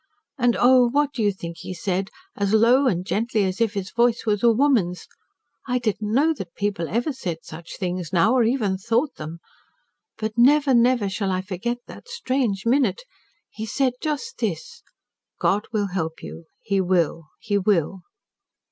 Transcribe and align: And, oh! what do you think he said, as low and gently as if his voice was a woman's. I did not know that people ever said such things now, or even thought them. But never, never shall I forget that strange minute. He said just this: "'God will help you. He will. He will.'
And, 0.35 0.55
oh! 0.59 0.89
what 0.89 1.13
do 1.13 1.21
you 1.21 1.31
think 1.31 1.57
he 1.59 1.75
said, 1.75 2.09
as 2.35 2.55
low 2.55 2.87
and 2.87 3.05
gently 3.05 3.43
as 3.43 3.61
if 3.61 3.75
his 3.75 3.91
voice 3.91 4.25
was 4.25 4.41
a 4.41 4.49
woman's. 4.51 5.07
I 5.67 5.77
did 5.77 5.97
not 6.01 6.11
know 6.27 6.33
that 6.33 6.55
people 6.55 6.89
ever 6.89 7.13
said 7.13 7.43
such 7.45 7.77
things 7.77 8.11
now, 8.11 8.33
or 8.33 8.43
even 8.43 8.79
thought 8.79 9.17
them. 9.17 9.41
But 10.17 10.39
never, 10.39 10.73
never 10.73 11.07
shall 11.07 11.29
I 11.29 11.41
forget 11.41 11.77
that 11.85 12.07
strange 12.07 12.65
minute. 12.65 13.03
He 13.51 13.67
said 13.67 13.93
just 14.01 14.39
this: 14.39 14.81
"'God 15.39 15.67
will 15.71 15.89
help 15.89 16.23
you. 16.23 16.45
He 16.63 16.81
will. 16.81 17.27
He 17.39 17.59
will.' 17.59 18.01